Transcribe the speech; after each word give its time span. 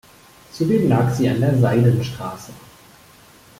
Zudem 0.51 0.89
lag 0.89 1.13
sie 1.13 1.29
an 1.29 1.41
der 1.41 1.59
Seidenstraße. 1.59 2.51